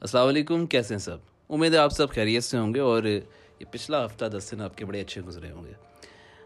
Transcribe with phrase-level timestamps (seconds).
[0.00, 1.16] السلام علیکم، کیسے ہیں سب؟
[1.48, 3.20] امید ہے آپ سب خیریت سے ہوں گے اور یہ
[3.70, 5.72] پچھلا ہفتہ دس دن آپ کے بڑے اچھے گزرے ہوں گے۔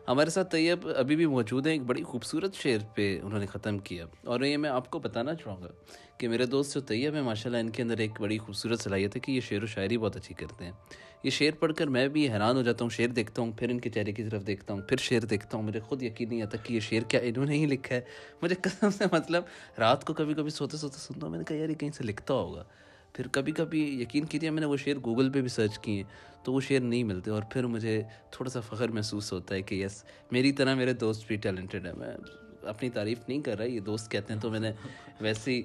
[0.08, 3.78] ہمارے ساتھ طیب ابھی بھی موجود ہیں، ایک بڑی خوبصورت شعر پہ انہوں نے ختم
[3.78, 5.68] کیا۔ اور یہ میں آپ کو بتانا چاہوں گا
[6.18, 9.16] کہ میرے دوست جو طیب ہیں ماشاء اللہ ان کے اندر ایک بڑی خوبصورت صلاحیت
[9.16, 10.72] ہے کہ یہ شعر و شاعری بہت اچھی کرتے ہیں۔
[11.22, 13.80] یہ شعر پڑھ کر میں بھی حیران ہو جاتا ہوں، شعر دیکھتا ہوں، پھر ان
[13.80, 16.56] کے چہرے کی طرف دیکھتا ہوں، پھر شعر دیکھتا ہوں۔ مجھے خود یقین نہیں آتا
[16.56, 18.00] کہ یہ شعر کیا انہوں نے ہی لکھا ہے۔
[18.42, 19.42] مجھے قسم سے مطلب
[19.78, 22.04] رات کو کبھی کبھی سوتے سوتے سنتا ہوں، میں نے کہا یار یہ کہیں سے
[22.04, 22.64] لکھتا ہوگا۔
[23.12, 26.02] پھر کبھی کبھی یقین کیجیے میں نے وہ شعر گوگل پہ بھی سرچ کیے
[26.44, 29.74] تو وہ شعر نہیں ملتے اور پھر مجھے تھوڑا سا فخر محسوس ہوتا ہے کہ
[29.74, 32.16] یس میری طرح میرے دوست بھی ٹیلنٹڈ ہیں۔ میں
[32.62, 34.72] اپنی تعریف نہیں کر رہا یہ دوست کہتے ہیں تو میں نے
[35.20, 35.62] ویسے ہی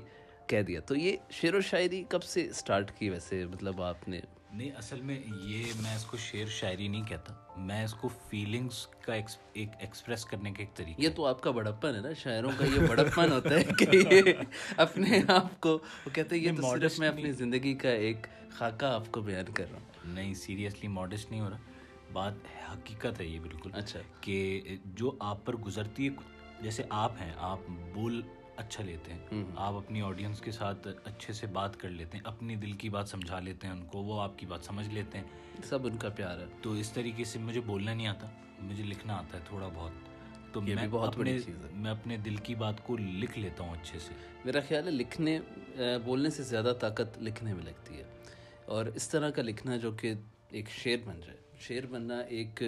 [0.48, 4.22] کہہ دیا۔ تو یہ شعر و شاعری کب سے اسٹارٹ کی ویسے؟ مطلب آپ نے
[4.56, 8.88] نہیں اصل میں یہ میں اس کو شعر شاعری نہیں کہتا۔ میں اس کو فیلنگس
[8.88, 12.52] کا ایک ایکسپریس کرنے کا ایک طریقہ یہ تو آپ کا بڑپن ہے نا شاعروں
[12.58, 14.34] کا یہ بڑپن ہوتا ہے کہ یہ
[14.78, 15.70] اپنے آپ کو
[16.06, 19.54] وہ کہتے ہیں یہ تو صرف میں اپنی زندگی کا ایک خاکہ آپ کو بیان
[19.54, 21.58] کر رہا ہوں۔ نہیں سیریسلی ماڈسٹ نہیں ہو رہا۔
[22.14, 22.34] بات
[22.72, 26.14] حقیقت ہے یہ بالکل۔ اچھا۔ کہ جو آپ پر گزرتی ہے
[26.62, 27.60] جیسے آپ ہیں آپ
[27.94, 28.22] بول
[28.58, 32.56] اچھا لیتے ہیں۔ آپ اپنی آڈینس کے ساتھ اچھے سے بات کر لیتے ہیں اپنی
[32.56, 35.26] دل کی بات سمجھا لیتے ہیں ان کو وہ آپ کی بات سمجھ لیتے ہیں۔
[35.64, 38.28] سب ان کا پیار ہے۔ تو اس طریقے سے مجھے بولنا نہیں آتا
[38.60, 39.92] مجھے لکھنا آتا ہے تھوڑا بہت۔
[40.54, 43.74] تو میں بہت بڑی چیز ہے۔ میں اپنے دل کی بات کو لکھ لیتا ہوں
[43.74, 44.14] اچھے سے۔
[44.46, 45.40] میرا خیال ہے لکھنے
[46.06, 48.04] بولنے سے زیادہ طاقت لکھنے میں لگتی ہے۔
[48.66, 50.14] اور اس طرح کا لکھنا جو کہ
[50.50, 52.64] ایک شعر بن جائے شعر بننا ایک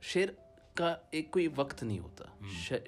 [0.00, 2.24] شعر کا ایک کوئی وقت نہیں ہوتا۔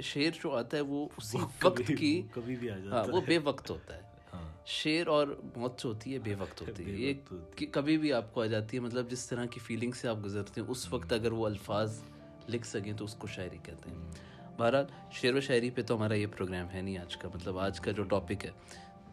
[0.03, 3.97] شعر جو آتا ہے وہ اسی وقت کی کبھی بھی ہاں وہ بے وقت ہوتا
[3.97, 4.01] ہے۔
[4.67, 7.15] شعر اور موت جو ہوتی ہے بے وقت ہوتی ہے۔ یہ
[7.73, 10.61] کبھی بھی آپ کو آ جاتی ہے مطلب جس طرح کی فیلنگ سے آپ گزرتے
[10.61, 12.01] ہیں اس وقت اگر وہ الفاظ
[12.49, 13.99] لکھ سکیں تو اس کو شاعری کہتے ہیں۔
[14.57, 17.81] بہرحال شعر و شاعری پہ تو ہمارا یہ پروگرام ہے نہیں آج کا۔ مطلب آج
[17.81, 18.51] کا جو ٹاپک ہے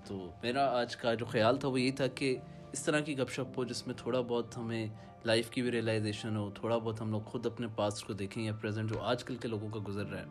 [0.06, 2.38] تو میرا آج کا جو خیال تھا وہ یہی تھا کہ
[2.72, 4.88] اس طرح کی گپ شپ ہو جس میں تھوڑا بہت ہمیں
[5.26, 8.54] لائف کی بھی ریئلائزیشن ہو، تھوڑا بہت ہم لوگ خود اپنے پاسٹ کو دیکھیں یا
[8.62, 10.26] پریزنٹ جو آج کل کے لوگوں کا گزر رہا ہے۔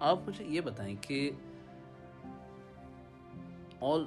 [0.00, 1.30] آپ مجھے یہ بتائیں کہ
[3.80, 4.06] all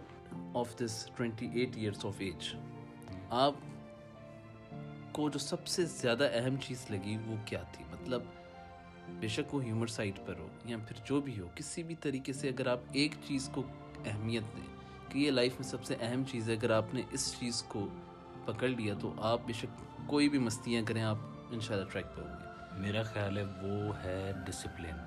[0.55, 2.55] of this twenty eight years of age
[3.29, 3.53] آپ
[5.11, 8.21] کو جو سب سے زیادہ اہم چیز لگی وہ کیا تھی؟ مطلب
[9.19, 12.33] بے شک وہ ہیومر سائٹ پر ہو یا پھر جو بھی ہو، کسی بھی طریقے
[12.33, 13.63] سے اگر آپ ایک چیز کو
[14.05, 14.80] اہمیت دیں
[15.11, 17.87] کہ یہ لائف میں سب سے اہم چیز ہے اگر آپ نے اس چیز کو
[18.45, 21.17] پکڑ لیا تو آپ بے شک کوئی بھی مستیاں کریں آپ
[21.49, 24.97] ان شاء اللہ ٹریک پہ ہوں گے۔ میرا خیال ہے وہ ہے ڈسپلن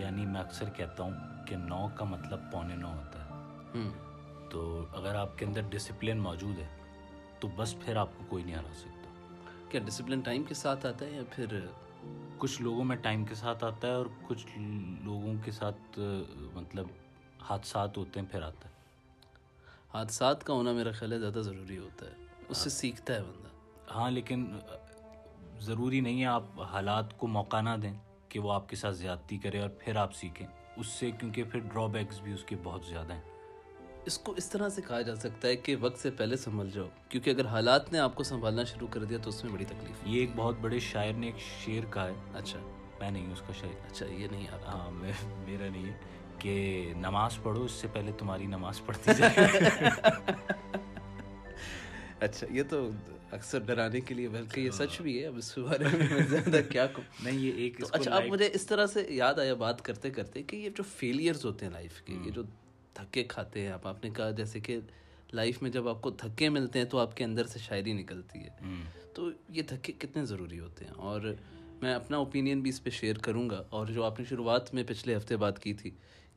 [0.00, 3.88] یعنی میں اکثر کہتا ہوں کہ نو کا مطلب پونے نو ہوتا ہے۔
[4.50, 6.66] تو اگر آپ کے اندر ڈسپلن موجود ہے
[7.40, 9.10] تو بس پھر آپ کو کوئی نہیں ہرا سکتا۔
[9.68, 11.66] کیا ڈسپلن ٹائم کے ساتھ آتا ہے یا پھر
[12.38, 14.46] کچھ لوگوں میں ٹائم کے ساتھ آتا ہے اور کچھ
[15.02, 16.00] لوگوں کے ساتھ
[16.54, 16.86] مطلب
[17.42, 18.74] حادثات ہوتے ہیں پھر آتا ہے۔
[19.94, 22.12] حادثات کا ہونا میرا خیال ہے زیادہ ضروری ہوتا ہے۔
[22.48, 23.48] اس سے سیکھتا ہے بندہ۔
[23.94, 24.58] ہاں لیکن
[25.60, 27.92] ضروری نہیں ہے آپ حالات کو موقع نہ دیں
[28.28, 30.46] کہ وہ آپ کے ساتھ زیادتی کرے اور پھر آپ سیکھیں۔
[30.76, 33.22] اس سے کیونکہ پھر ڈرا بیکس بھی اس کے بہت زیادہ ہیں۔
[34.06, 36.86] اس کو اس طرح سے کہا جا سکتا ہے کہ وقت سے پہلے سنبھل جاؤ
[37.08, 39.96] کیونکہ اگر حالات نے آپ کو سنبھالنا شروع کر دیا تو اس میں بڑی تکلیف
[40.04, 42.58] یہ ایک بہت بڑے شاعر نے ایک شعر کہا ہے۔ اچھا۔
[43.00, 45.98] میں نہیں اس کا شاعر۔ اچھا یہ نہیں ہاں میرا نہیں ہے۔
[46.40, 49.34] کہ نماز پڑھو اس سے پہلے تمہاری نماز پڑھتی جائے۔
[52.20, 52.90] اچھا یہ تو
[53.30, 56.86] اکثر ڈرانے کے لیے بلکہ یہ سچ بھی ہے اب اس بارے میں زیادہ کیا
[57.22, 60.56] نہیں یہ ایک اچھا اب مجھے اس طرح سے یاد آیا بات کرتے کرتے کہ
[60.56, 62.42] یہ جو فیلئرز ہوتے ہیں لائف کے یہ جو
[62.94, 64.78] تھکے کھاتے ہیں آپ آپ نے کہا جیسے کہ
[65.32, 68.38] لائف میں جب آپ کو تھکے ملتے ہیں تو آپ کے اندر سے شاعری نکلتی
[68.38, 68.48] ہے۔
[69.14, 71.20] تو یہ تھکے کتنے ضروری ہوتے ہیں؟ اور
[71.82, 74.84] میں اپنا اوپینین بھی اس پہ شیئر کروں گا۔ اور جو آپ نے شروعات میں
[74.86, 75.90] پچھلے ہفتے بات کی تھی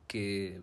[0.08, 0.56] کہ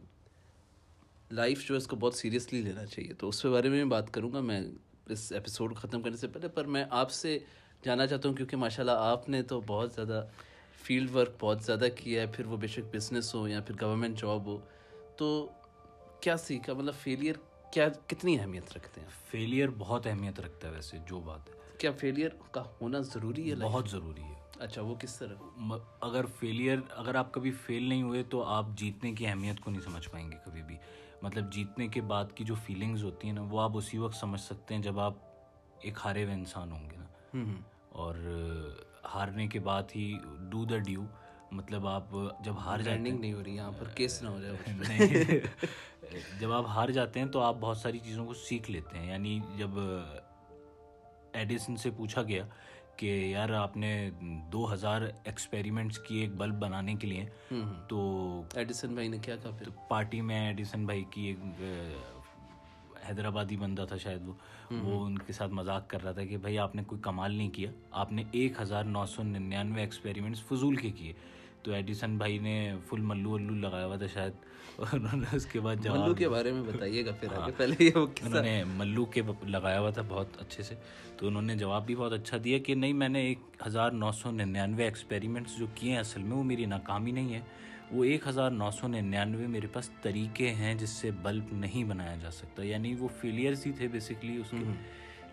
[1.32, 4.14] لائف جو ہے اس کو بہت سیریسلی لینا چاہیے۔ تو اس کے بارے میں بات
[4.14, 4.62] کروں گا۔ میں
[5.10, 7.40] اس ایپیسوڈ ختم کرنے سے پہلے پر میں آپ سے
[7.86, 10.26] جانا چاہتا ہوں کیونکہ ماشاء اللہ آپ نے تو بہت زیادہ
[10.84, 14.22] فیلڈ ورک بہت زیادہ کیا ہے۔ پھر وہ بے شک بزنس ہو یا پھر گورنمنٹ
[14.22, 14.60] جاب ہو۔
[15.18, 15.50] تو
[16.22, 17.36] کیا سیکھا مطلب فیلئر
[17.74, 21.92] کیا کتنی اہمیت رکھتے ہیں؟ فیلئر بہت اہمیت رکھتا ہے ویسے جو بات ہے۔ کیا
[21.92, 25.36] فیلئر کا ہونا ضروری ہے بہت ضروری ہے۔ اچھا وہ کس طرح؟
[26.02, 29.82] اگر فیلئر اگر آپ کبھی فیل نہیں ہوئے تو آپ جیتنے کی اہمیت کو نہیں
[29.82, 30.78] سمجھ پائیں گے کبھی بھی۔
[31.22, 34.42] مطلب جیتنے کے بعد کی جو فیلنگز ہوتی ہیں نا وہ آپ اسی وقت سمجھ
[34.42, 35.14] سکتے ہیں جب آپ
[35.80, 37.06] ایک ہارے ہوئے انسان ہوں گے نا۔
[37.90, 38.16] اور
[39.14, 40.18] ہارنے کے بعد ہی
[40.50, 41.04] ڈو دا ڈیو
[41.52, 42.04] مطلب آپ
[42.40, 45.40] جب ہار جاتے نہیں ہو رہی یہاں پر کیس نہ ہو جائے
[46.40, 49.40] جب آپ ہار جاتے ہیں تو آپ بہت ساری چیزوں کو سیکھ لیتے ہیں۔ یعنی
[49.58, 49.70] جب
[51.34, 52.46] ایڈیسن سے پوچھا گیا
[52.98, 54.10] کہ یار آپ نے
[54.52, 57.26] دو ہزار ایکسپیریمنٹس کی ایک بلب بنانے کے لیے
[57.88, 58.00] تو
[58.56, 61.62] ایڈیسن بھائی نے کیا کہا پھر؟ پارٹی میں ایڈیسن بھائی کی ایک
[63.10, 64.34] حیدرآبادی بندہ تھا شاید وہ
[64.82, 67.50] وہ ان کے ساتھ مذاق کر رہا تھا کہ بھائی آپ نے کوئی کمال نہیں
[67.50, 71.14] کیا آپ نے ایک ہزار نو سو ننانوے ایکسپیریمنٹس فضول کے کیے۔
[71.64, 74.34] تو ایڈیسن بھائی نے فل ملو ولو لگایا ہوا تھا شاید۔
[74.94, 77.76] انہوں نے اس کے بعد ملو جواب کے بارے میں بتائیے گا پھر آگے پہلے
[77.80, 80.76] یہ انہوں نے ملو کے لگایا ہوا تھا بہت اچھے سے۔
[81.18, 84.12] تو انہوں نے جواب بھی بہت اچھا دیا کہ نہیں میں نے ایک ہزار نو
[84.12, 87.40] سو ننانوے ایکسپیریمنٹس جو کیے ہیں اصل میں وہ میری ناکامی نہیں ہے۔
[87.92, 92.16] وہ ایک ہزار نو سو ننانوے میرے پاس طریقے ہیں جس سے بلب نہیں بنایا
[92.22, 94.58] جا سکتا۔ یعنی وہ فیلئرس ہی تھے بیسکلی اس کے۔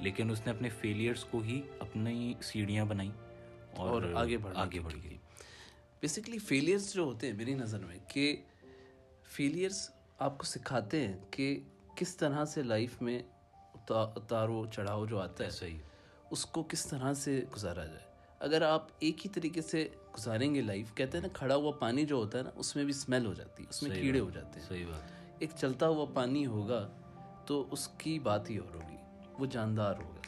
[0.01, 3.11] لیکن اس نے اپنے فیلئرس کو ہی اپنی سیڑھیاں بنائیں
[3.77, 5.18] اور آگے بڑھنے آگے بڑھ گئی۔
[6.01, 8.37] بیسکلی فیلئرس جو ہوتے ہیں میری نظر میں کہ
[9.25, 11.61] فیلئرس آپ کو سکھاتے ہیں کہ
[11.95, 13.23] کس طرح سے لائف میں
[13.89, 15.79] اتار و چڑھاؤ جو آتا ہے صحیح۔
[16.31, 18.07] اس کو کس طرح سے گزارا جائے۔
[18.39, 22.07] اگر آپ ایک ہی طریقے سے گزاریں گے لائف کہتے ہیں نا کھڑا ہوا پانی
[22.07, 24.31] جو ہوتا ہے نا اس میں بھی اسمیل ہو جاتی ہے اس میں کیڑے ہو
[24.31, 25.03] جاتے ہیں۔ صحیح بات۔
[25.39, 26.89] ایک چلتا ہوا پانی ہوگا
[27.47, 28.97] تو اس کی بات ہی اور ہوگی
[29.39, 30.21] وہ جاندار ہوگا۔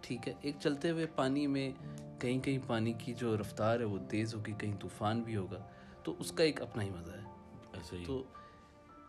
[0.00, 1.70] ٹھیک ہے ایک چلتے ہوئے پانی میں
[2.18, 5.66] کہیں کہیں پانی کی جو رفتار ہے وہ تیز ہوگی کہیں طوفان بھی ہوگا
[6.02, 7.24] تو اس کا ایک اپنا ہی مزہ ہے۔
[7.72, 8.24] ایسے ہی۔ تو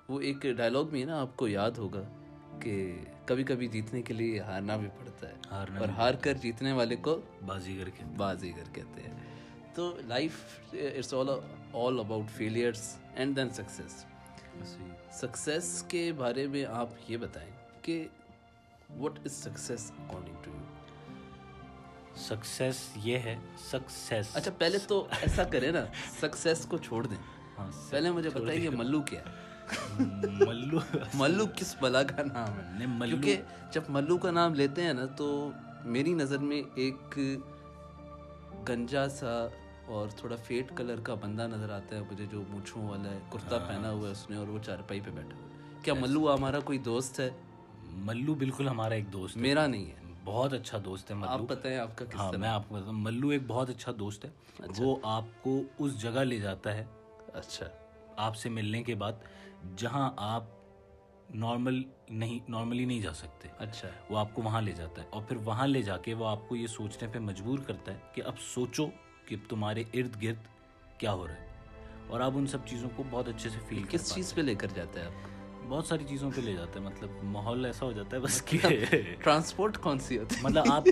[0.09, 2.01] وہ ایک ڈائلاگ میں ہے نا آپ کو یاد ہوگا
[2.61, 6.95] کہ کبھی کبھی جیتنے کے لیے ہارنا بھی پڑتا ہے۔ اور ہار کر جیتنے والے
[6.95, 9.37] کو بازی کر کے بازیگر کہتے ہیں۔
[9.75, 10.33] تو life
[10.73, 11.29] it's all
[11.73, 14.05] all about failures and then success
[15.11, 17.51] success کے بارے میں آپ یہ بتائیں
[17.81, 18.07] کہ
[18.99, 20.63] what is success according to you
[22.17, 23.37] success یہ ہے
[23.71, 25.85] سکسیس اچھا پہلے تو ایسا کریں نا
[26.21, 27.17] سکسیس کو چھوڑ دیں۔
[27.57, 29.45] ہاں پہلے مجھے بتائیے کہ ملو کیا ہے؟
[30.47, 30.79] ملو۔
[31.13, 33.41] ملو کس بلا کا نام ہے؟ کیونکہ
[33.71, 35.51] جب ملو کا نام لیتے ہیں نا تو
[35.85, 37.19] میری نظر میں ایک
[38.69, 39.47] گنجا سا
[39.85, 43.57] اور تھوڑا فیٹ کلر کا بندہ نظر آتا ہے مجھے جو مونچھوں والا ہے کرتا
[43.57, 46.59] پہنا ہوا ہے اس نے اور وہ چارپائی پہ بیٹھا۔ ہوا ہے کیا ملو ہمارا
[46.59, 47.29] کوئی دوست ہے؟
[47.91, 51.77] ملو بالکل ہمارا ایک دوست میرا نہیں ہے۔ بہت اچھا دوست ہے آپ ملو بتائیں
[51.77, 54.29] آپ کا ہاں میں آپ کو بتاؤں ملو ایک بہت اچھا دوست ہے.
[54.77, 56.85] وہ آپ کو اس جگہ لے جاتا ہے
[57.33, 57.65] اچھا.
[58.17, 59.13] آپ سے ملنے کے بعد
[59.77, 60.43] جہاں آپ
[61.35, 63.47] نارمل نہیں نارملی نہیں جا سکتے.
[63.59, 63.87] اچھا.
[64.09, 66.47] وہ آپ کو وہاں لے جاتا ہے اور پھر وہاں لے جا کے وہ آپ
[66.47, 68.87] کو یہ سوچنے پہ مجبور کرتا ہے کہ اب سوچو
[69.25, 70.47] کہ تمہارے ارد گرد
[70.97, 71.45] کیا ہو رہا ہے
[72.07, 74.67] اور آپ ان سب چیزوں کو بہت اچھے سے فیل کس چیز پہ لے کر
[74.75, 75.36] جاتا ہے آپ؟
[75.69, 78.57] بہت ساری چیزوں پہ لے جاتا ہے مطلب ماحول ایسا ہو جاتا ہے بس کہ
[79.23, 80.83] ٹرانسپورٹ کون سی ہوتی ہے؟ مطلب آپ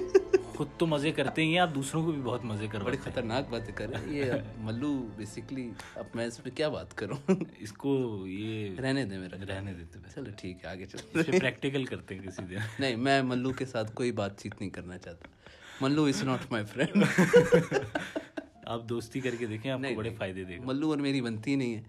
[0.56, 3.50] خود تو مزے کرتے ہی ہیں آپ دوسروں کو بھی بہت مزے بڑی کرواتے خطرناک
[3.50, 7.72] باتیں کر رہے ہیں۔ یہ ملو بیسکلی اب میں اس پہ کیا بات کروں؟ اس
[7.72, 12.22] کو یہ رہنے دیں میرا۔ رہنے دیتے چلو ٹھیک ہے آگے چلو پریکٹیکل کرتے ہیں
[12.22, 15.28] کسی دن۔ نہیں میں ملو کے ساتھ کوئی بات چیت نہیں کرنا چاہتا۔
[15.82, 17.04] ملو از ناٹ مائی فرینڈ
[18.66, 21.76] آپ دوستی کر کے دیکھیں آپ کو بڑے فائدے دے ملو اور میری بنتی نہیں
[21.76, 21.82] ہے۔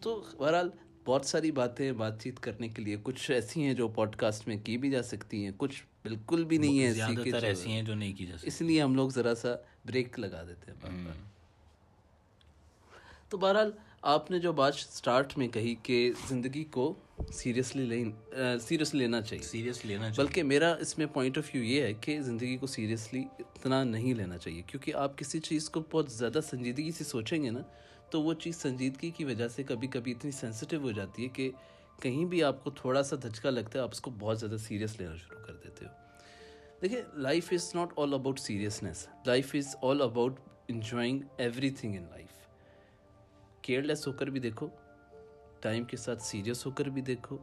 [0.00, 0.70] تو بہرحال
[1.06, 4.56] بہت ساری باتیں بات چیت کرنے کے لیے کچھ ایسی ہیں جو پوڈ کاسٹ میں
[4.64, 8.12] کی بھی جا سکتی ہیں کچھ بالکل بھی نہیں ہے ایسی ایسی ہیں جو نہیں
[8.12, 9.54] کی جا سکتی۔ اس لیے ہم لوگ ذرا سا
[9.84, 11.12] بریک لگا دیتے ہیں
[13.28, 13.70] تو بہرحال
[14.02, 16.94] آپ نے جو بات سٹارٹ میں کہی کہ زندگی کو
[17.32, 18.04] سیریسلی
[18.62, 22.20] سیریسلی لینا چاہیے۔ سیریس لینا بلکہ میرا اس میں پوائنٹ آف ویو یہ ہے کہ
[22.20, 26.90] زندگی کو سیریسلی اتنا نہیں لینا چاہیے۔ کیونکہ آپ کسی چیز کو بہت زیادہ سنجیدگی
[26.92, 27.62] سے سوچیں گے نا
[28.10, 31.50] تو وہ چیز سنجیدگی کی وجہ سے کبھی کبھی اتنی سینسیٹیو ہو جاتی ہے کہ
[32.02, 35.00] کہیں بھی آپ کو تھوڑا سا دھچکا لگتا ہے، آپ اس کو بہت زیادہ سیریس
[35.00, 35.90] لینا شروع کر دیتے ہو۔
[36.82, 41.22] دیکھیں life is not all about seriousness life is all about enjoying
[41.70, 42.48] everything in life
[43.82, 44.68] careless ہو کر بھی دیکھو
[45.60, 47.38] ٹائم کے ساتھ سیریس ہو کر بھی دیکھو۔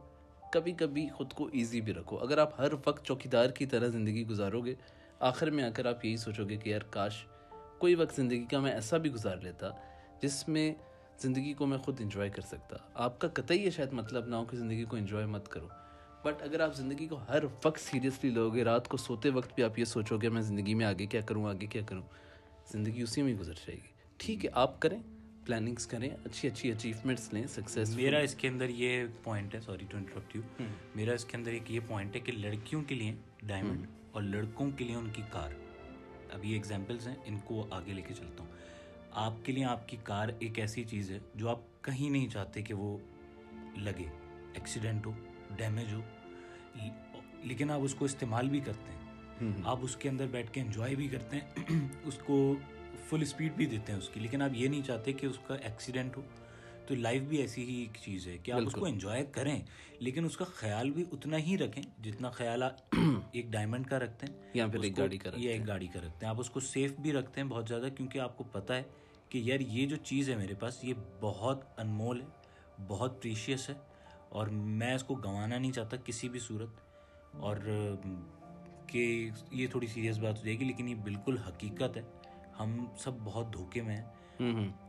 [0.52, 4.26] کبھی کبھی خود کو ایزی بھی رکھو۔ اگر آپ ہر وقت چوکیدار کی طرح زندگی
[4.26, 4.74] گزارو گے،
[5.20, 7.26] آخر میں آ کر آپ یہی سوچو گے کہ یار، کاش
[7.78, 9.70] کوئی وقت زندگی کا میں ایسا بھی گزار لیتا۔
[10.24, 10.74] جس میں
[11.18, 14.44] زندگی کو میں خود انجوائے کر سکتا۔ آپ کا قطعی یہ شاید مطلب نہ ہو
[14.44, 15.68] کہ زندگی کو انجوائے مت کرو۔
[16.24, 19.62] بٹ اگر آپ زندگی کو ہر وقت سیریسلی لو گے رات کو سوتے وقت بھی
[19.62, 22.02] آپ یہ سوچو گے میں زندگی میں آگے کیا کروں آگے کیا کروں
[22.72, 24.98] زندگی اسی میں گزر جائے گی۔ ٹھیک ہے آپ کریں
[25.46, 29.86] پلاننگس کریں اچھی اچھی اچیومنٹس لیں سکسیز میرا اس کے اندر یہ پوائنٹ ہے سوری
[29.90, 30.42] ٹو انٹرپٹ یو
[30.94, 34.70] میرا اس کے اندر ایک یہ پوائنٹ ہے کہ لڑکیوں کے لیے ڈائمنڈ اور لڑکوں
[34.70, 35.50] کے لیے ان کی کار
[36.32, 38.52] اب یہ ایگزامپلس ہیں ان کو آگے لے کے چلتا ہوں۔
[39.14, 42.62] آپ کے لیے آپ کی کار ایک ایسی چیز ہے جو آپ کہیں نہیں چاہتے
[42.62, 42.98] کہ وہ
[43.76, 44.04] لگے
[44.54, 45.12] ایکسیڈنٹ ہو
[45.56, 46.00] ڈیمیج ہو
[47.42, 50.94] لیکن آپ اس کو استعمال بھی کرتے ہیں۔ آپ اس کے اندر بیٹھ کے انجوائے
[50.94, 52.54] بھی کرتے ہیں اس کو
[53.08, 55.54] فل اسپیڈ بھی دیتے ہیں اس کی۔ لیکن آپ یہ نہیں چاہتے کہ اس کا
[55.54, 56.22] ایکسیڈنٹ ہو۔
[56.86, 59.60] تو لائف بھی ایسی ہی ایک چیز ہے کہ آپ اس کو انجوائے کریں
[59.98, 62.94] لیکن اس کا خیال بھی اتنا ہی رکھیں جتنا خیال آپ
[63.32, 66.26] ایک ڈائمنڈ کا رکھتے ہیں۔ یا پھر ایک گاڑی کا یا ایک گاڑی کا رکھتے
[66.26, 68.82] ہیں۔ آپ اس کو سیف بھی رکھتے ہیں بہت زیادہ کیونکہ آپ کو پتہ ہے
[69.34, 72.26] کہ یار یہ جو چیز ہے میرے پاس یہ بہت انمول ہے
[72.88, 73.74] بہت پریشیس ہے
[74.28, 76.68] اور میں اس کو گنوانا نہیں چاہتا کسی بھی صورت
[77.32, 77.56] اور
[78.86, 82.02] کہ یہ تھوڑی سیریس بات ہو جائے گی لیکن یہ بالکل حقیقت ہے۔
[82.60, 84.04] ہم سب بہت دھوکے میں ہیں۔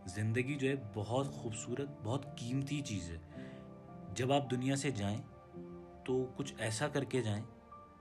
[0.06, 3.18] زندگی جو ہے بہت خوبصورت بہت قیمتی چیز ہے۔
[4.16, 5.22] جب آپ دنیا سے جائیں
[6.06, 7.44] تو کچھ ایسا کر کے جائیں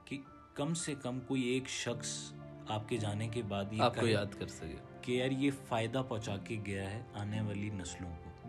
[0.04, 0.20] کہ
[0.54, 2.32] کم سے کم کوئی ایک شخص
[2.68, 6.02] آپ کے جانے کے بعد یہ آپ کو یاد کر سکے۔ کہ یار یہ فائدہ
[6.08, 8.48] پہنچا کے گیا ہے آنے والی نسلوں کو۔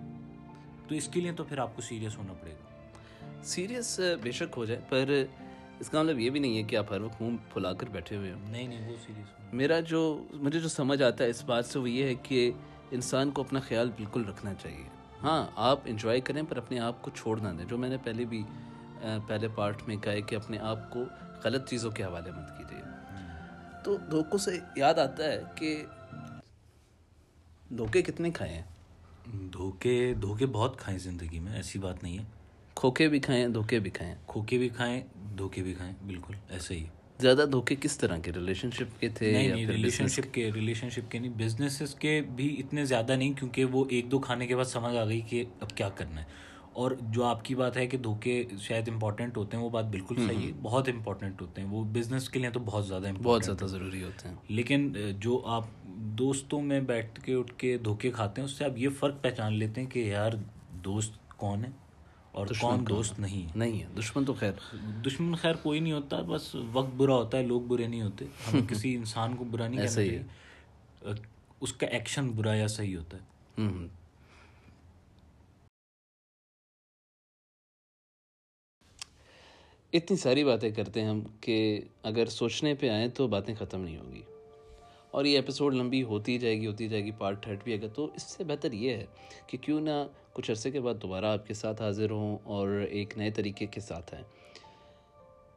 [0.87, 2.85] تو اس کے لیے تو پھر آپ کو سیریس ہونا پڑے گا۔
[3.43, 5.23] سیریس بے شک ہو جائے پر
[5.79, 8.17] اس کا مطلب یہ بھی نہیں ہے کہ آپ ہر وقت منہ پھلا کر بیٹھے
[8.17, 11.65] ہوئے ہوں۔ نہیں نہیں وہ سیریس میرا جو مجھے جو سمجھ آتا ہے اس بات
[11.65, 12.51] سے وہ یہ ہے کہ
[12.91, 14.83] انسان کو اپنا خیال بالکل رکھنا چاہیے۔
[15.23, 18.25] ہاں آپ انجوائے کریں پر اپنے آپ کو چھوڑ نہ دیں۔ جو میں نے پہلے
[18.25, 18.43] بھی
[19.27, 21.03] پہلے پارٹ میں کہا ہے کہ اپنے آپ کو
[21.43, 22.81] غلط چیزوں کے حوالے مت کیجیے۔
[23.83, 25.85] تو دھوکوں سے یاد آتا ہے کہ
[27.69, 28.63] دھوکے کتنے کھائے ہیں؟
[29.53, 32.23] دھوکے دھوکے بہت کھائیں زندگی میں ایسی بات نہیں ہے۔
[32.75, 35.01] کھوکے بھی کھائیں دھوکے بھی کھائیں کھوکے بھی کھائیں
[35.37, 36.85] دھوکے بھی کھائیں بالکل ایسے ہی۔
[37.19, 41.11] زیادہ دھوکے کس طرح کے؟ ریلیشن شپ کے تھے نہیں ریلیشن شپ کے؟ ریلیشن شپ
[41.11, 44.65] کے نہیں۔ بزنس کے بھی اتنے زیادہ نہیں کیونکہ وہ ایک دو کھانے کے بعد
[44.65, 46.25] سمجھ آ گئی کہ اب کیا کرنا ہے۔
[46.73, 50.15] اور جو آپ کی بات ہے کہ دھوکے شاید امپورٹنٹ ہوتے ہیں وہ بات بالکل
[50.27, 53.65] صحیح ہے۔ بہت امپورٹنٹ ہوتے ہیں۔ وہ بزنس کے لیے تو بہت زیادہ بہت زیادہ
[53.65, 55.63] ضروری ہوتے ہیں۔ لیکن جو آپ
[55.95, 59.53] دوستوں میں بیٹھ کے اٹھ کے دھوکے کھاتے ہیں اس سے آپ یہ فرق پہچان
[59.53, 60.31] لیتے ہیں کہ یار
[60.71, 61.69] دوست کون ہے
[62.31, 64.51] اور کون دوست نہیں نہیں ہے دشمن تو خیر۔
[65.05, 68.65] دشمن خیر کوئی نہیں ہوتا بس وقت برا ہوتا ہے لوگ برے نہیں ہوتے۔ ہم
[68.65, 70.23] کسی انسان کو برا نہیں ہی ہے
[71.61, 73.23] اس کا ایکشن برا یا صحیح ہوتا ہے۔
[79.93, 83.97] اتنی ساری باتیں کرتے ہیں ہم کہ اگر سوچنے پہ آئیں تو باتیں ختم نہیں
[83.97, 84.21] ہوں گی۔
[85.15, 88.09] اور یہ ایپیسوڈ لمبی ہوتی جائے گی، ہوتی جائے گی پارٹ تھرڈ بھی اگر تو
[88.15, 89.05] اس سے بہتر یہ ہے
[89.47, 93.17] کہ کیوں نہ کچھ عرصے کے بعد دوبارہ آپ کے ساتھ حاضر ہوں اور ایک
[93.17, 94.25] نئے طریقے کے ساتھ آئیں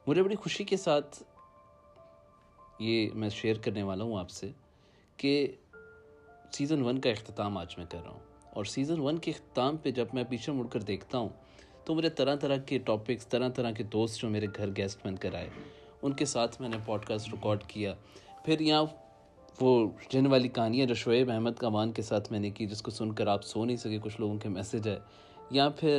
[0.07, 1.23] مجھے بڑی خوشی کے ساتھ
[2.79, 4.51] یہ میں شیئر کرنے والا ہوں آپ سے
[5.17, 5.53] کہ
[6.53, 8.21] سیزن ون کا اختتام آج میں کر رہا ہوں۔
[8.55, 11.29] اور سیزن ون کے اختتام پہ جب میں پیچھے مڑ کر دیکھتا ہوں
[11.85, 15.17] تو مجھے طرح طرح کے ٹاپکس طرح طرح کے دوست جو میرے گھر گیسٹ بن
[15.17, 15.49] کر آئے،
[16.03, 17.95] ان کے ساتھ میں نے پوڈ کاسٹ ریکارڈ کیا۔
[18.45, 18.85] پھر یہاں
[19.61, 22.91] وہ جن والی کہانیاں جو شعیب احمد کمان کے ساتھ میں نے کی، جس کو
[22.91, 24.99] سن کر آپ سو نہیں سکے، کچھ لوگوں کے میسیج آئے۔
[25.51, 25.99] یا پھر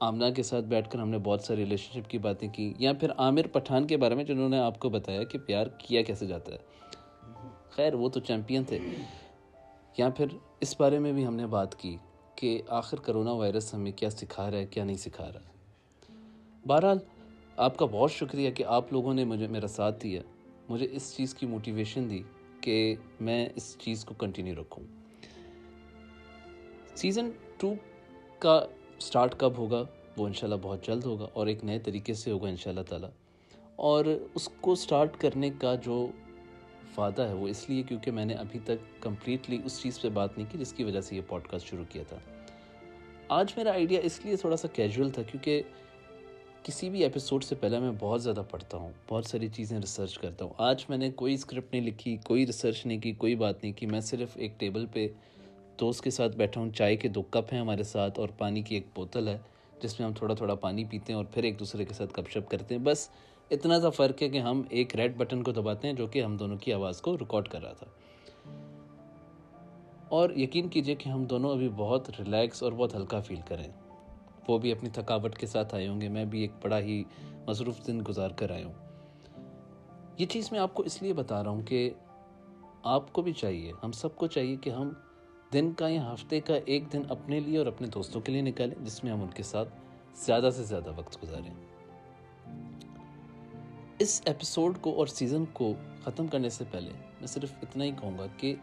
[0.00, 2.92] آمنہ کے ساتھ بیٹھ کر ہم نے بہت ساری ریلیشن شپ کی باتیں کی۔ یا
[2.92, 6.26] پھر عامر پٹھان کے بارے میں، جنہوں نے آپ کو بتایا کہ پیار کیا کیسے
[6.26, 6.58] جاتا ہے۔
[7.70, 8.78] خیر، وہ تو چیمپئن تھے۔
[9.96, 10.26] یا پھر
[10.60, 11.96] اس بارے میں بھی ہم نے بات کی
[12.34, 16.18] کہ آخر کرونا وائرس ہمیں کیا سکھا رہا ہے، کیا نہیں سکھا رہا۔ ہے
[16.66, 16.98] بہرحال،
[17.56, 20.22] آپ کا بہت شکریہ کہ آپ لوگوں نے مجھے، میرا ساتھ دیا،
[20.68, 22.22] مجھے اس چیز کی موٹیویشن دی۔
[22.64, 24.84] کہ میں اس چیز کو کنٹینیو رکھوں۔
[26.96, 27.74] سیزن ٹو
[28.38, 28.66] کا
[29.00, 29.84] سٹارٹ کب ہوگا؟
[30.16, 33.06] وہ انشاءاللہ بہت جلد ہوگا اور ایک نئے طریقے سے ہوگا انشاءاللہ تعالی۔
[33.76, 34.04] اور
[34.34, 36.06] اس کو سٹارٹ کرنے کا جو
[36.94, 40.38] فائدہ ہے وہ اس لیے کیونکہ میں نے ابھی تک کمپلیٹلی اس چیز پہ بات
[40.38, 42.18] نہیں کی جس کی وجہ سے یہ پوڈ کاسٹ شروع کیا تھا۔
[43.28, 45.62] آج میرا آئیڈیا اس لیے تھوڑا سا کیجول تھا کیونکہ
[46.66, 50.44] کسی بھی ایپیسوڈ سے پہلے میں بہت زیادہ پڑھتا ہوں، بہت ساری چیزیں ریسرچ کرتا
[50.44, 53.72] ہوں۔ آج میں نے کوئی اسکرپٹ نہیں لکھی، کوئی ریسرچ نہیں کی، کوئی بات نہیں
[53.72, 55.08] کی۔ میں صرف ایک ٹیبل پہ
[55.80, 58.74] دوست کے ساتھ بیٹھا ہوں۔ چائے کے دو کپ ہیں ہمارے ساتھ اور پانی کی
[58.74, 59.38] ایک بوتل ہے،
[59.82, 62.30] جس میں ہم تھوڑا تھوڑا پانی پیتے ہیں اور پھر ایک دوسرے کے ساتھ گپ
[62.30, 63.08] شپ کرتے ہیں۔ بس
[63.50, 66.36] اتنا سا فرق ہے کہ ہم ایک ریڈ بٹن کو دباتے ہیں جو کہ ہم
[66.36, 67.86] دونوں کی آواز کو ریکارڈ کر رہا تھا۔
[70.08, 73.83] اور یقین کیجیے کہ ہم دونوں ابھی بہت ریلیکس اور بہت ہلکا فیل کریں۔
[74.48, 77.04] وہ بھی اپنی تھکاوٹ کے ساتھ آئے ہوں گے، میں بھی ایک بڑا ہی
[77.46, 78.72] مصروف دن گزار کر آئے ہوں۔
[80.18, 81.90] یہ چیز میں آپ کو اس لیے بتا رہا ہوں کہ
[82.82, 84.92] آپ کو بھی چاہیے، ہم سب کو چاہیے کہ ہم
[85.52, 88.84] دن کا یا ہفتے کا ایک دن اپنے لیے اور اپنے دوستوں کے لیے نکالیں،
[88.84, 89.68] جس میں ہم ان کے ساتھ
[90.14, 91.54] زیادہ سے زیادہ وقت گزاریں۔
[93.98, 95.74] اس ایپیسوڈ کو اور سیزن کو
[96.04, 98.54] ختم کرنے سے پہلے، میں صرف اتنا ہی کہوں گا کہ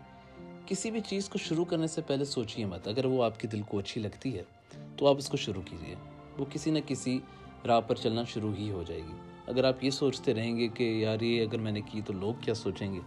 [0.66, 3.62] کسی بھی چیز کو شروع کرنے سے پہلے سوچیے مت، اگر وہ آپ کے دل
[3.62, 4.44] کو اچھی لگتی ہے۔
[5.02, 5.96] تو آپ اس کو شروع کیجیے
[6.38, 7.20] وہ کسی نہ کسی
[7.68, 9.14] راہ پر چلنا شروع ہی ہو جائے گی۔
[9.48, 12.34] اگر آپ یہ سوچتے رہیں گے کہ یار یہ اگر میں نے کی تو لوگ
[12.42, 13.00] کیا سوچیں گے؟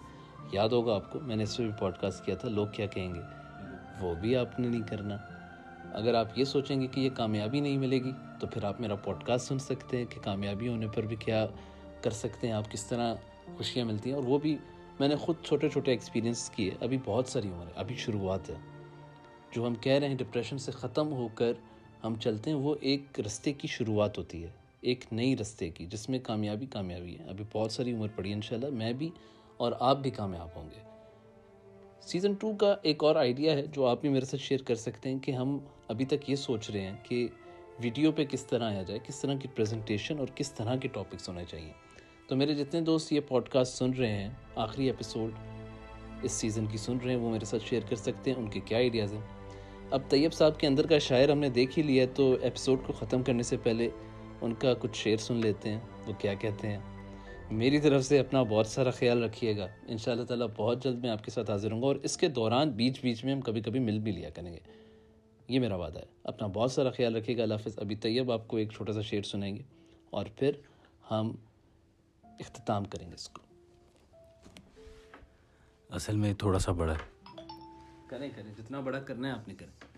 [0.53, 2.87] یاد ہوگا آپ کو، میں نے اس میں بھی پوڈ کاسٹ کیا تھا، لوگ کیا
[2.87, 3.21] کہیں گے؟
[4.01, 5.17] وہ بھی آپ نے نہیں کرنا۔
[5.93, 8.95] اگر آپ یہ سوچیں گے کہ یہ کامیابی نہیں ملے گی، تو پھر آپ میرا
[8.95, 11.47] پوڈ کاسٹ سن سکتے ہیں کہ کامیابی ہونے پر بھی کیا
[12.01, 13.15] کر سکتے ہیں، آپ کس طرح
[13.57, 14.59] خوشیاں ملتی ہیں۔ اور وہ بھی
[15.01, 18.55] میں نے خود چھوٹے چھوٹے ایکسپیرینس کیے، ابھی بہت ساری عمر ہے ابھی شروعات ہے
[19.53, 21.53] جو ہم کہہ رہے ہیں ڈپریشن سے ختم ہو کر
[22.05, 24.49] ہم چلتے ہیں، وہ ایک رستے کی شروعات ہوتی ہے،
[24.81, 28.35] ایک نئی رستے کی، جس میں کامیابی کامیابی ہے۔ ابھی بہت ساری عمر پڑی ہے
[28.35, 29.11] انشاءاللہ، میں بھی
[29.57, 30.81] اور آپ بھی کامیاب ہوں گے۔
[32.01, 35.11] سیزن ٹو کا ایک اور آئیڈیا ہے جو آپ بھی میرے ساتھ شیئر کر سکتے
[35.11, 35.59] ہیں کہ ہم
[35.89, 37.29] ابھی تک یہ سوچ رہے ہیں کہ
[37.83, 41.29] ویڈیو پہ کس طرح آیا جائے، کس طرح کی پریزنٹیشن اور کس طرح کے ٹاپکس
[41.29, 41.73] ہونے چاہیے۔
[42.27, 45.31] تو میرے جتنے دوست یہ پوڈ کاسٹ سن رہے ہیں، آخری ایپیسوڈ
[46.23, 48.61] اس سیزن کی سن رہے ہیں، وہ میرے ساتھ شیئر کر سکتے ہیں، ان کے
[48.61, 49.21] کیا آئیڈیاز ہیں؟
[49.91, 52.93] اب طیب صاحب کے اندر کا شاعر ہم نے دیکھ ہی لیا تو ایپیسوڈ کو
[52.93, 53.88] ختم کرنے سے پہلے
[54.41, 56.79] ان کا کچھ شعر سن لیتے ہیں۔ وہ کیا کہتے ہیں؟
[57.50, 60.99] میری طرف سے اپنا بہت سارا خیال رکھیے گا۔ ان شاء اللہ تعالیٰ بہت جلد
[60.99, 63.41] میں آپ کے ساتھ حاضر ہوں گا اور اس کے دوران بیچ بیچ میں ہم
[63.41, 64.59] کبھی کبھی مل بھی لیا کریں گے۔
[65.49, 68.49] یہ میرا وعدہ ہے۔ اپنا بہت سارا خیال رکھیے گا۔ اللہ حافظ۔ ابھی طیب آپ
[68.49, 69.62] کو ایک چھوٹا سا شعر سنائیں گے
[70.11, 70.53] اور پھر
[71.11, 71.37] ہم
[72.25, 73.43] اختتام کریں گے اس کو۔
[75.91, 77.13] اصل میں تھوڑا سا بڑا ہے۔
[78.14, 79.94] کریں کریں جتنا بڑا کرنا ہے آپ نے کریں۔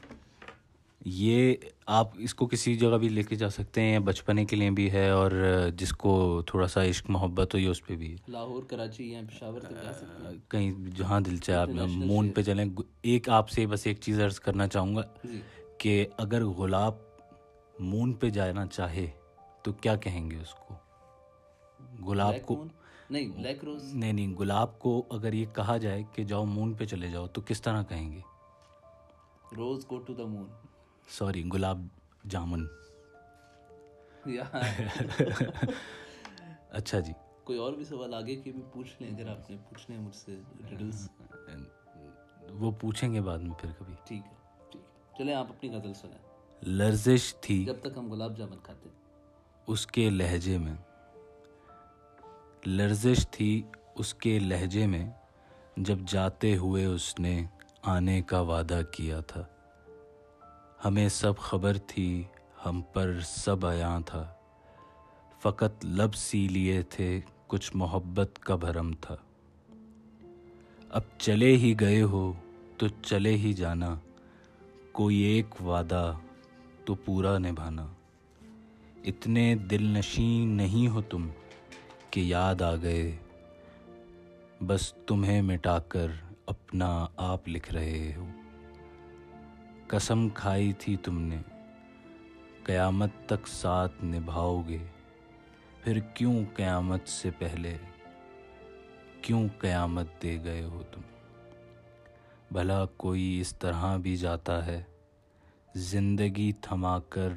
[1.05, 1.55] یہ
[1.87, 4.93] آپ اس کو کسی جگہ بھی لے کے جا سکتے ہیں بچپنے کے لیے بھی
[4.93, 5.31] ہے اور
[5.77, 9.61] جس کو تھوڑا سا عشق محبت ہوئی اس پہ بھی ہے۔ لاہور کراچی یا پشاور
[9.61, 12.65] تک جا سکتے ہیں۔ کہیں جہاں دل چاہے آپ مون پہ چلیں۔
[13.03, 15.41] ایک آپ سے بس ایک چیز عرض کرنا چاہوں گا جی۔
[15.79, 16.95] کہ اگر گلاب
[17.79, 19.07] مون پہ جانا چاہے
[19.63, 20.75] تو کیا کہیں گے اس کو؟
[22.09, 22.65] گلاب کو
[23.11, 26.85] نہیں بلیک روز نہیں نہیں گلاب کو اگر یہ کہا جائے کہ جاؤ مون پہ
[26.85, 28.21] چلے جاؤ تو کس طرح کہیں گے؟
[29.57, 30.47] Rose go to the moon
[31.09, 31.79] sorry gulab
[32.31, 32.67] jamun.
[36.71, 37.13] اچھا جی۔
[37.45, 40.17] کوئی اور بھی سوال آگے کے بھی پوچھ لیں اگر آپ نے پوچھنے ہیں مجھ
[40.17, 41.09] سے ریڈلس
[42.51, 44.35] وہ پوچھیں گے بعد میں پھر کبھی۔ ٹھیک ہے
[44.71, 46.19] ٹھیک ہے۔ چلیں آپ اپنی غزل سنیں۔
[46.63, 48.89] لرزش تھی۔ جب تک ہم گلاب جامن کھاتے
[49.67, 50.75] اس کے لہجے میں۔
[52.67, 53.63] لرزش تھی
[53.95, 55.11] اس کے لہجے میں
[55.77, 57.45] جب جاتے ہوئے اس نے
[57.83, 59.45] آنے کا وعدہ کیا تھا۔
[60.85, 62.25] ہمیں سب خبر تھی،
[62.67, 64.35] ہم پر سب عیاں تھا۔
[65.43, 69.17] فقط لب سی لیے تھے، کچھ محبت کا بھرم تھا۔
[70.91, 72.33] اب چلے ہی گئے ہو
[72.77, 73.95] تو چلے ہی جانا،
[74.93, 76.13] کوئی ایک وعدہ
[76.85, 77.87] تو پورا نبھانا۔
[79.05, 81.29] اتنے دل نشین نہیں ہو تم۔
[82.17, 83.17] کہ یاد آ گئے۔
[84.67, 86.07] بس تمہیں مٹا کر
[86.47, 88.29] اپنا آپ لکھ رہے ہو۔
[89.87, 91.37] قسم کھائی تھی تم نے۔
[92.65, 94.79] قیامت تک ساتھ نبھاؤ گے۔
[95.85, 97.77] پھر کیوں قیامت سے پہلے؟
[99.23, 101.01] کیوں قیامت دے گئے ہو تم؟
[102.51, 104.83] بھلا کوئی اس طرح بھی جاتا ہے۔
[105.75, 107.33] زندگی تھما کر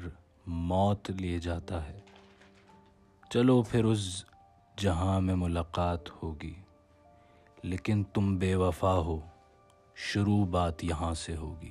[0.46, 2.00] موت لیے جاتا ہے۔
[3.30, 4.29] چلو پھر اس
[4.80, 6.52] جہاں میں ملاقات ہوگی،
[7.62, 9.18] لیکن تم بے وفا ہو،
[9.94, 11.70] شروع بات یہاں سے ہوگی۔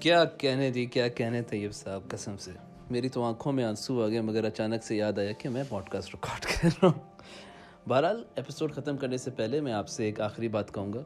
[0.00, 2.50] کیا کہنے دی، کیا کہنے طیب صاحب قسم سے؟
[2.90, 5.88] میری تو آنکھوں میں آنسو آ گئے، مگر اچانک سے یاد آیا کہ میں پوڈ
[5.88, 10.20] کاسٹ ریکارڈ کر رہا ہوں۔ بہرحال ایپیسوڈ ختم کرنے سے پہلے میں آپ سے ایک
[10.20, 11.02] آخری بات کہوں گا،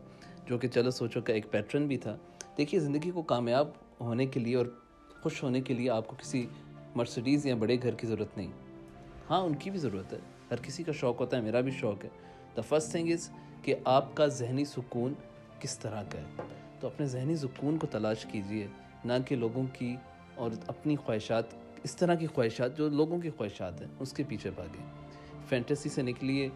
[0.46, 2.16] جو کہ چلو سوچو کا ایک پیٹرن بھی تھا۔
[2.58, 3.68] دیکھیے، زندگی کو کامیاب
[4.00, 4.66] ہونے کے لیے اور
[5.22, 6.46] خوش ہونے کے لیے آپ کو کسی
[6.94, 8.52] مرسڈیز یا بڑے گھر کی ضرورت نہیں۔
[9.30, 10.18] ہاں ان کی بھی ضرورت ہے۔
[10.50, 12.08] ہر کسی کا شوق ہوتا ہے، میرا بھی شوق ہے۔
[12.56, 13.30] دا فرسٹ تھنگ از
[13.62, 15.12] کہ آپ کا ذہنی سکون
[15.60, 16.42] کس طرح کا ہے۔
[16.80, 18.66] تو اپنے ذہنی سکون کو تلاش کیجیے،
[19.04, 19.96] نہ کہ لوگوں کی
[20.34, 21.44] اور اپنی خواہشات،
[21.82, 24.86] اس طرح کی خواہشات جو لوگوں کی خواہشات ہیں، اس کے پیچھے بھاگیں
[25.48, 26.48] فینٹیسی سے نکلیے،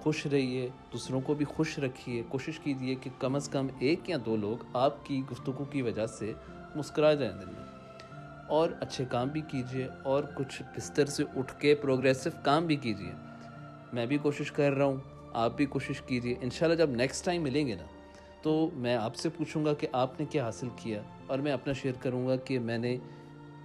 [0.00, 4.16] خوش رہیے، دوسروں کو بھی خوش رکھیے۔ کوشش کیجیے کہ کم از کم ایک یا
[4.26, 6.32] دو لوگ آپ کی گفتگو کی وجہ سے
[6.74, 7.65] مسکرا جائیں دل میں۔
[8.48, 13.12] اور اچھے کام بھی کیجیے اور کچھ بستر سے اٹھ کے پروگریسو کام بھی کیجیے
[13.92, 14.96] میں بھی کوشش کر رہا ہوں،
[15.32, 17.86] آپ بھی کوشش کیجیے انشاءاللہ جب نیکسٹ ٹائم ملیں گے نا،
[18.42, 21.72] تو میں آپ سے پوچھوں گا کہ آپ نے کیا حاصل کیا اور میں اپنا
[21.72, 22.96] شیئر کروں گا کہ میں نے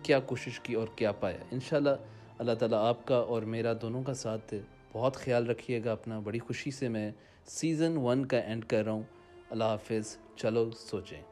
[0.04, 1.90] کیا کوشش کی اور کیا پایا۔ انشاءاللہ
[2.38, 4.60] اللہ تعالیٰ آپ کا اور میرا دونوں کا ساتھ دے
[4.94, 7.12] بہت خیال رکھیے گا۔ اپنا بڑی خوشی سے میں
[7.46, 9.04] سیزن ون کا اینڈ کر رہا ہوں۔
[9.50, 11.31] اللہ حافظ۔ چلو سوچیں۔